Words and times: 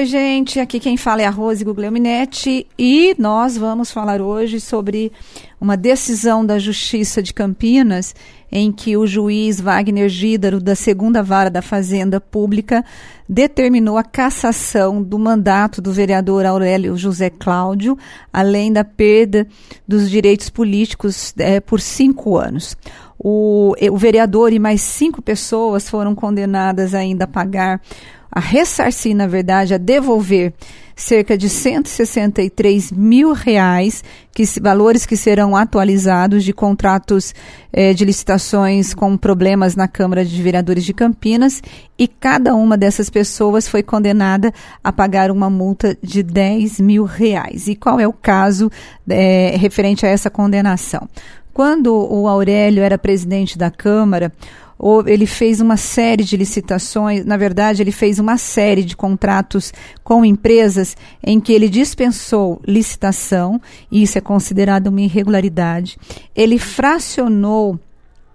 Oi, 0.00 0.06
gente, 0.06 0.58
aqui 0.58 0.80
quem 0.80 0.96
fala 0.96 1.20
é 1.20 1.26
a 1.26 1.30
Rose 1.30 1.62
Guglielminetti 1.62 2.66
e 2.78 3.14
nós 3.18 3.58
vamos 3.58 3.90
falar 3.90 4.22
hoje 4.22 4.58
sobre 4.58 5.12
uma 5.60 5.76
decisão 5.76 6.44
da 6.44 6.58
Justiça 6.58 7.22
de 7.22 7.34
Campinas 7.34 8.14
em 8.50 8.72
que 8.72 8.96
o 8.96 9.06
juiz 9.06 9.60
Wagner 9.60 10.08
Gídaro, 10.08 10.58
da 10.58 10.74
segunda 10.74 11.22
vara 11.22 11.50
da 11.50 11.60
Fazenda 11.60 12.18
Pública, 12.18 12.82
determinou 13.28 13.98
a 13.98 14.02
cassação 14.02 15.02
do 15.02 15.18
mandato 15.18 15.82
do 15.82 15.92
vereador 15.92 16.46
Aurélio 16.46 16.96
José 16.96 17.28
Cláudio, 17.28 17.98
além 18.32 18.72
da 18.72 18.84
perda 18.84 19.46
dos 19.86 20.08
direitos 20.08 20.48
políticos 20.48 21.34
é, 21.36 21.60
por 21.60 21.78
cinco 21.78 22.38
anos. 22.38 22.74
O, 23.18 23.74
o 23.78 23.98
vereador 23.98 24.50
e 24.50 24.58
mais 24.58 24.80
cinco 24.80 25.20
pessoas 25.20 25.90
foram 25.90 26.14
condenadas 26.14 26.94
ainda 26.94 27.24
a 27.24 27.28
pagar 27.28 27.82
a 28.30 28.40
ressarcir, 28.40 29.14
na 29.14 29.26
verdade, 29.26 29.74
a 29.74 29.78
devolver 29.78 30.52
cerca 31.00 31.36
de 31.36 31.48
163 31.48 32.92
mil 32.92 33.32
reais, 33.32 34.04
que, 34.32 34.44
valores 34.60 35.06
que 35.06 35.16
serão 35.16 35.56
atualizados 35.56 36.44
de 36.44 36.52
contratos 36.52 37.34
eh, 37.72 37.94
de 37.94 38.04
licitações 38.04 38.92
com 38.92 39.16
problemas 39.16 39.74
na 39.74 39.88
Câmara 39.88 40.24
de 40.24 40.42
Vereadores 40.42 40.84
de 40.84 40.92
Campinas, 40.92 41.62
e 41.98 42.06
cada 42.06 42.54
uma 42.54 42.76
dessas 42.76 43.08
pessoas 43.08 43.66
foi 43.66 43.82
condenada 43.82 44.52
a 44.84 44.92
pagar 44.92 45.30
uma 45.30 45.48
multa 45.48 45.96
de 46.02 46.22
10 46.22 46.80
mil 46.80 47.04
reais. 47.04 47.66
E 47.66 47.74
qual 47.74 47.98
é 47.98 48.06
o 48.06 48.12
caso 48.12 48.70
eh, 49.08 49.56
referente 49.56 50.04
a 50.04 50.08
essa 50.08 50.28
condenação? 50.28 51.08
Quando 51.52 51.94
o 51.94 52.28
Aurélio 52.28 52.82
era 52.82 52.96
presidente 52.96 53.58
da 53.58 53.70
Câmara, 53.70 54.32
ele 55.06 55.26
fez 55.26 55.60
uma 55.60 55.76
série 55.76 56.24
de 56.24 56.36
licitações, 56.36 57.24
na 57.24 57.36
verdade, 57.36 57.82
ele 57.82 57.92
fez 57.92 58.18
uma 58.18 58.38
série 58.38 58.82
de 58.82 58.96
contratos 58.96 59.72
com 60.02 60.24
empresas 60.24 60.96
em 61.22 61.38
que 61.38 61.52
ele 61.52 61.68
dispensou 61.68 62.60
licitação, 62.66 63.60
e 63.90 64.02
isso 64.02 64.16
é 64.16 64.20
considerado 64.20 64.86
uma 64.86 65.02
irregularidade. 65.02 65.98
Ele 66.34 66.58
fracionou 66.58 67.78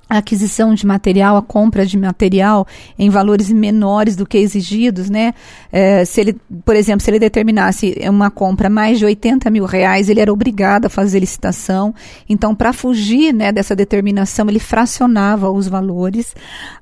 a 0.08 0.20
aquisição 0.20 0.74
de 0.76 0.86
material, 0.86 1.36
a 1.36 1.42
compra 1.42 1.86
de 1.86 1.98
material 1.98 2.68
em 2.98 3.10
valores 3.10 3.52
menores 3.52 4.16
do 4.16 4.26
que 4.26 4.38
exigidos, 4.38 5.10
né? 5.10 5.34
É, 5.72 6.06
se 6.06 6.22
ele, 6.22 6.36
por 6.64 6.76
exemplo, 6.76 7.02
se 7.02 7.10
ele 7.10 7.18
determinasse 7.18 7.98
uma 8.08 8.30
compra 8.30 8.70
mais 8.70 9.00
de 9.00 9.06
80 9.06 9.50
mil 9.50 9.66
reais, 9.66 10.08
ele 10.08 10.20
era 10.20 10.32
obrigado 10.32 10.86
a 10.86 10.90
fazer 10.90 11.20
licitação. 11.20 11.94
Então, 12.30 12.54
para 12.54 12.72
fugir 12.72 13.34
né, 13.34 13.52
dessa 13.52 13.76
determinação, 13.76 14.48
ele 14.48 14.60
fracionava 14.60 15.50
os 15.50 15.68
valores. 15.68 16.36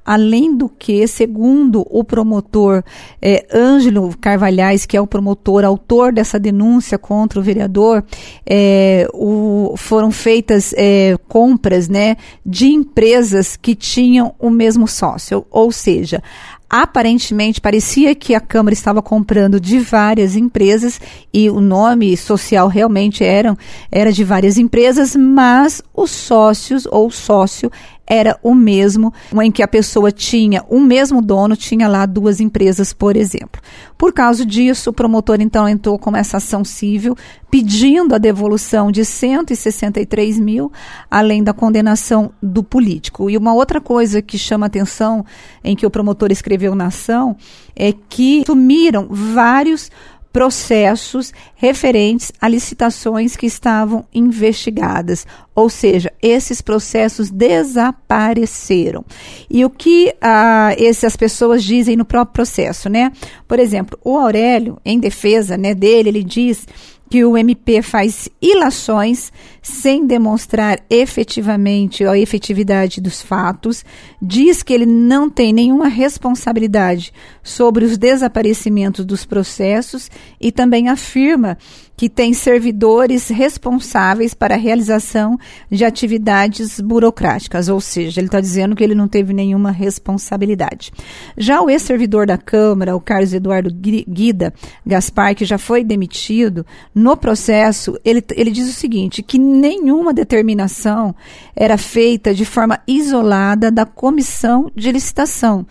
Além 0.06 0.56
do 0.56 0.68
que, 0.68 1.08
segundo 1.08 1.86
o 1.90 2.04
promotor 2.04 2.84
é, 3.22 3.46
Ângelo 3.54 4.14
Carvalhais, 4.20 4.86
que 4.86 4.98
é 4.98 5.02
o 5.02 5.08
promotor, 5.08 5.64
autor 5.64 6.12
dessa 6.12 6.38
denúncia 6.38 6.98
contra 6.98 7.40
o 7.40 7.44
vereador, 7.44 8.04
é, 8.46 9.08
o, 9.14 9.76
foram 9.78 10.12
feitas 10.12 10.74
é, 10.76 11.16
compras 11.30 11.88
né, 11.88 12.18
de 12.46 12.68
empresas 12.68 13.13
empresas 13.14 13.56
que 13.56 13.76
tinham 13.76 14.34
o 14.40 14.50
mesmo 14.50 14.88
sócio, 14.88 15.46
ou 15.52 15.72
seja, 15.72 16.22
aparentemente 16.68 17.62
parecia 17.62 18.16
que 18.16 18.34
a 18.34 18.40
Câmara 18.40 18.74
estava 18.74 19.04
comprando 19.04 19.60
de 19.60 19.78
várias 19.78 20.36
empresas 20.36 21.00
e 21.32 21.48
o 21.48 21.62
nome 21.62 22.18
social 22.18 22.68
realmente 22.68 23.24
era, 23.24 23.56
era 23.92 24.12
de 24.12 24.24
várias 24.24 24.58
empresas, 24.58 25.16
mas 25.16 25.84
os 25.94 26.10
sócios 26.10 26.88
ou 26.88 27.12
sócio 27.12 27.72
era 28.06 28.38
o 28.44 28.54
mesmo, 28.54 29.14
em 29.42 29.52
que 29.52 29.64
a 29.64 29.68
pessoa 29.68 30.12
tinha 30.12 30.64
o 30.68 30.80
mesmo 30.80 31.22
dono, 31.22 31.56
tinha 31.56 31.88
lá 31.88 32.06
duas 32.06 32.40
empresas, 32.40 32.92
por 32.92 33.16
exemplo. 33.16 33.62
Por 33.98 34.12
causa 34.12 34.46
disso, 34.46 34.90
o 34.90 34.94
promotor 34.94 35.40
então 35.40 35.68
entrou 35.68 35.98
com 35.98 36.16
essa 36.16 36.38
ação 36.38 36.66
civil, 36.66 37.16
pedindo 37.50 38.14
a 38.14 38.18
devolução 38.18 38.92
de 38.92 39.06
163 39.06 40.40
mil, 40.40 40.72
além 41.10 41.44
da 41.44 41.54
condenação 41.54 42.32
do 42.42 42.62
político. 42.62 43.30
E 43.30 43.38
uma 43.38 43.54
outra 43.54 43.80
coisa 43.80 44.22
que 44.22 44.38
chama 44.38 44.66
atenção, 44.66 45.26
em 45.64 45.76
que 45.76 45.86
o 45.86 45.92
promotor 45.92 46.32
escreveu 46.32 46.76
na 46.76 46.88
ação, 46.88 47.38
é 47.76 47.94
que 47.94 48.44
sumiram 48.46 49.08
vários 49.10 49.90
processos 50.34 51.32
referentes 51.56 52.32
a 52.42 52.50
licitações 52.50 53.38
que 53.38 53.46
estavam 53.46 54.04
investigadas. 54.12 55.28
Ou 55.54 55.70
seja, 55.70 56.12
esses 56.20 56.60
processos 56.60 57.30
desapareceram. 57.30 59.06
E 59.48 59.64
o 59.64 59.70
que 59.70 60.14
ah, 60.20 60.76
essas 60.76 61.16
pessoas 61.16 61.64
dizem 61.64 61.96
no 61.96 62.04
próprio 62.04 62.34
processo, 62.34 62.90
né? 62.90 63.12
Por 63.48 63.60
exemplo, 63.60 63.98
o 64.04 64.18
Aurélio, 64.18 64.80
em 64.84 65.00
defesa 65.00 65.56
né, 65.56 65.76
dele, 65.76 66.10
ele 66.10 66.24
diz 66.24 66.68
que 67.12 67.24
o 67.24 67.38
MP 67.38 67.84
faz 67.84 68.28
ilações 68.42 69.32
sem 69.64 70.06
demonstrar 70.06 70.82
efetivamente 70.90 72.04
a 72.06 72.20
efetividade 72.20 73.00
dos 73.00 73.22
fatos, 73.22 73.86
diz 74.22 74.62
que 74.62 74.74
ele 74.74 74.86
não 74.86 75.30
tem 75.30 75.54
nenhuma 75.54 75.88
responsabilidade 75.88 77.14
sobre 77.42 77.86
os 77.86 77.98
desaparecimentos 77.98 79.06
dos 79.06 79.26
processos 79.26 80.12
e 80.40 80.52
também 80.52 80.90
afirma 80.90 81.58
que 81.96 82.10
tem 82.10 82.34
servidores 82.34 83.30
responsáveis 83.30 84.34
para 84.34 84.56
a 84.56 84.58
realização 84.58 85.38
de 85.70 85.86
atividades 85.86 86.80
burocráticas, 86.80 87.70
ou 87.70 87.80
seja, 87.80 88.20
ele 88.20 88.28
está 88.28 88.42
dizendo 88.42 88.76
que 88.76 88.84
ele 88.84 88.96
não 88.96 89.08
teve 89.08 89.32
nenhuma 89.32 89.72
responsabilidade. 89.72 90.92
Já 91.38 91.62
o 91.62 91.70
ex-servidor 91.70 92.26
da 92.26 92.38
Câmara, 92.38 92.96
o 92.96 93.02
Carlos 93.02 93.34
Eduardo 93.34 93.72
Guida 93.72 94.54
Gaspar, 94.86 95.36
que 95.36 95.46
já 95.46 95.58
foi 95.58 95.84
demitido, 95.84 96.66
no 96.96 97.16
processo, 97.16 97.98
ele, 98.04 98.24
ele 98.32 98.52
diz 98.52 98.68
o 98.68 98.74
seguinte: 98.74 99.22
que 99.22 99.38
nenhuma 99.54 100.14
determinação 100.14 101.16
era 101.56 101.78
feita 101.78 102.34
de 102.34 102.46
forma 102.46 102.80
isolada 102.88 103.72
da 103.72 103.86
comissão 103.86 104.72
de 104.76 104.92
licitação 104.92 105.66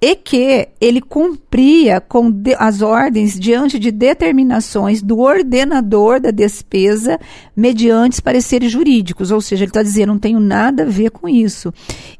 e 0.00 0.14
que 0.14 0.68
ele 0.80 1.00
cumpria 1.00 2.00
com 2.00 2.32
as 2.56 2.82
ordens 2.82 3.38
diante 3.38 3.78
de 3.78 3.90
determinações 3.90 5.02
do 5.02 5.18
ordenador 5.18 6.20
da 6.20 6.30
despesa 6.30 7.18
mediante 7.56 8.22
pareceres 8.22 8.70
jurídicos, 8.70 9.32
ou 9.32 9.40
seja, 9.40 9.64
ele 9.64 9.70
está 9.70 9.82
dizendo 9.82 10.10
não 10.10 10.18
tenho 10.18 10.38
nada 10.38 10.84
a 10.84 10.86
ver 10.86 11.10
com 11.10 11.28
isso. 11.28 11.74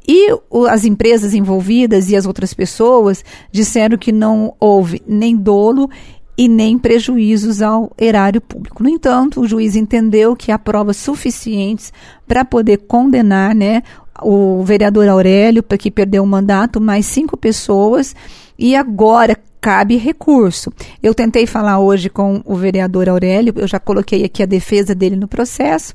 E 0.07 0.33
o, 0.51 0.67
as 0.67 0.85
empresas 0.85 1.35
envolvidas 1.35 2.11
e 2.11 2.17
as 2.17 2.27
outras 2.27 2.53
pessoas 2.53 3.25
disseram 3.53 3.97
que 3.97 4.11
não 4.11 4.55
houve 4.59 5.01
nem 5.07 5.37
dolo 5.37 5.89
e 6.39 6.47
nem 6.47 6.79
prejuízos 6.79 7.61
ao 7.61 7.91
erário 7.99 8.41
público. 8.41 8.81
No 8.81 8.89
entanto, 8.89 9.41
o 9.41 9.49
juiz 9.49 9.75
entendeu 9.75 10.37
que 10.37 10.53
há 10.53 10.59
provas 10.59 10.97
suficientes 10.97 11.93
para 12.29 12.45
poder 12.45 12.77
condenar 12.87 13.57
né, 13.57 13.83
o 14.23 14.63
vereador 14.63 15.09
Aurélio, 15.09 15.65
que 15.65 15.91
perdeu 15.91 16.23
o 16.23 16.27
mandato, 16.27 16.81
mais 16.81 17.07
cinco 17.07 17.37
pessoas, 17.37 18.15
e 18.57 18.77
agora 18.77 19.37
cabe 19.61 19.97
recurso. 19.97 20.73
Eu 21.03 21.13
tentei 21.13 21.45
falar 21.45 21.81
hoje 21.81 22.09
com 22.09 22.41
o 22.45 22.55
vereador 22.55 23.09
Aurélio, 23.09 23.53
eu 23.57 23.67
já 23.67 23.81
coloquei 23.81 24.25
aqui 24.25 24.41
a 24.41 24.47
defesa 24.47 24.95
dele 24.95 25.17
no 25.17 25.27
processo. 25.27 25.93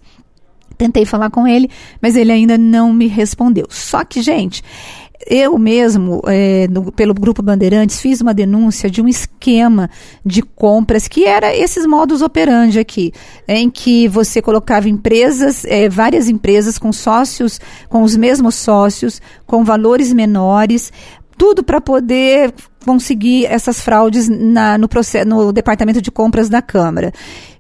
Tentei 0.78 1.06
falar 1.06 1.30
com 1.30 1.48
ele, 1.48 1.70
mas 2.02 2.18
ele 2.18 2.32
ainda 2.34 2.58
não 2.58 2.92
me 2.92 3.08
respondeu. 3.08 3.68
Só 3.70 4.04
que, 4.04 4.22
gente, 4.22 4.62
eu 5.26 5.58
mesmo, 5.58 6.22
é, 6.28 6.68
no, 6.70 6.92
pelo 6.92 7.14
Grupo 7.14 7.42
Bandeirantes, 7.42 8.02
fiz 8.02 8.22
uma 8.22 8.34
denúncia 8.34 8.90
de 8.90 9.02
um 9.02 9.08
esquema 9.08 9.90
de 10.26 10.42
compras 10.42 11.08
que 11.08 11.26
era 11.26 11.56
esses 11.56 11.86
modos 11.86 12.22
operandi 12.22 12.80
aqui, 12.80 13.14
em 13.48 13.70
que 13.70 14.08
você 14.08 14.42
colocava 14.42 14.90
empresas, 14.90 15.64
é, 15.66 15.88
várias 15.88 16.28
empresas 16.28 16.78
com 16.78 16.92
sócios, 16.92 17.60
com 17.90 18.04
os 18.04 18.16
mesmos 18.16 18.56
sócios, 18.56 19.22
com 19.46 19.64
valores 19.64 20.12
menores, 20.12 20.92
tudo 21.38 21.64
para 21.64 21.82
poder 21.82 22.54
conseguir 22.84 23.46
essas 23.46 23.82
fraudes 23.82 24.30
na, 24.30 24.78
no, 24.78 24.88
processo, 24.88 25.28
no 25.28 25.52
departamento 25.52 26.02
de 26.02 26.12
compras 26.12 26.50
da 26.50 26.62
Câmara. 26.62 27.12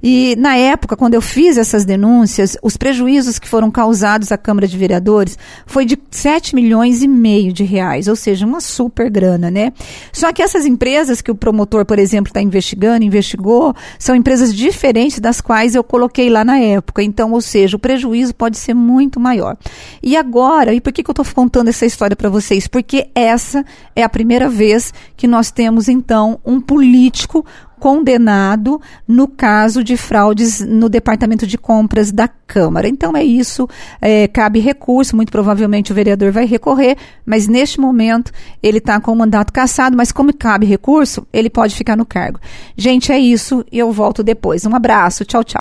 E 0.06 0.36
na 0.38 0.57
época, 0.57 0.98
quando 0.98 1.13
eu 1.13 1.21
fiz 1.21 1.57
essas 1.57 1.86
denúncias, 1.86 2.57
os 2.62 2.75
prejuízos 2.75 3.39
que 3.39 3.48
foram 3.48 3.71
causados 3.71 4.33
à 4.33 4.38
Câmara 4.38 4.68
de 4.68 4.77
Vereadores 4.77 5.38
foi 5.65 5.86
de 5.86 5.98
7 6.12 6.53
milhões 6.53 7.01
e 7.01 7.07
meio 7.07 7.53
de 7.53 7.63
reais, 7.63 8.09
ou 8.09 8.15
seja, 8.15 8.45
uma 8.45 8.59
super 8.59 9.09
grana, 9.09 9.50
né? 9.50 9.71
Só 10.12 10.33
que 10.33 10.42
essas 10.42 10.65
empresas 10.65 11.21
que 11.21 11.31
o 11.31 11.36
promotor, 11.36 11.86
por 11.86 11.98
exemplo, 11.98 12.30
está 12.30 12.42
investigando, 12.42 13.06
investigou, 13.06 13.74
são 13.98 14.13
empresas 14.13 14.53
diferentes 14.53 15.19
das 15.19 15.39
quais 15.39 15.74
eu 15.74 15.83
coloquei 15.83 16.30
lá 16.30 16.44
na 16.44 16.59
época. 16.59 17.01
Então, 17.01 17.31
ou 17.31 17.39
seja, 17.39 17.77
o 17.77 17.80
prejuízo 17.80 18.36
pode 18.36 18.57
ser 18.57 18.74
muito 18.74 19.21
maior. 19.21 19.56
E 20.01 20.18
agora, 20.18 20.74
e 20.74 20.81
por 20.81 20.92
que, 20.92 21.01
que 21.01 21.09
eu 21.09 21.13
estou 21.13 21.25
contando 21.33 21.69
essa 21.69 21.86
história 21.86 22.15
para 22.15 22.30
vocês? 22.30 22.68
Porque 22.68 23.07
essa 23.15 23.65
é 23.95 24.03
a 24.03 24.09
primeira 24.09 24.50
vez 24.50 24.94
que 25.15 25.27
nós 25.27 25.51
temos 25.51 25.88
então 25.88 26.39
um 26.45 26.60
político 26.60 27.45
condenado 27.83 28.80
no 29.06 29.27
caso 29.27 29.83
de 29.83 29.98
fraudes 29.98 30.62
no 30.62 30.88
departamento 30.88 31.45
de 31.45 31.57
compras 31.57 32.13
da 32.13 32.30
Câmara. 32.30 32.88
Então 32.88 33.18
é 33.18 33.24
isso, 33.24 33.68
é, 34.00 34.25
cabe 34.27 34.60
recurso, 34.60 35.18
muito 35.18 35.31
provavelmente 35.33 35.92
o 35.92 35.95
vereador 35.95 36.31
vai 36.31 36.45
recorrer, 36.45 36.95
mas 37.25 37.45
neste 37.45 37.81
momento 37.81 38.31
ele 38.62 38.77
está 38.77 39.01
com 39.01 39.12
o 39.12 39.15
mandato 39.15 39.51
cassado, 39.51 39.98
mas 39.98 40.13
como 40.13 40.33
cabe 40.33 40.65
recurso, 40.65 41.27
ele 41.33 41.50
pode 41.50 41.75
ficar 41.75 41.98
no 41.98 42.06
cargo. 42.06 42.39
Gente, 42.77 43.12
é 43.12 43.19
isso 43.19 43.65
e 43.69 43.80
eu 43.80 43.92
volto 43.92 44.24
depois. 44.24 44.65
Um 44.65 44.74
abraço, 44.74 45.25
tchau, 45.25 45.44
tchau. 45.44 45.51